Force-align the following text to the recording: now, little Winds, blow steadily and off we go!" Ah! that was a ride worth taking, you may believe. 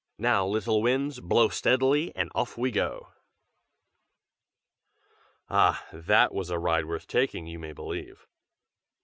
now, 0.17 0.47
little 0.47 0.81
Winds, 0.81 1.19
blow 1.19 1.47
steadily 1.49 2.11
and 2.15 2.31
off 2.33 2.57
we 2.57 2.71
go!" 2.71 3.09
Ah! 5.47 5.85
that 5.93 6.33
was 6.33 6.49
a 6.49 6.57
ride 6.57 6.85
worth 6.85 7.05
taking, 7.05 7.45
you 7.45 7.59
may 7.59 7.71
believe. 7.71 8.25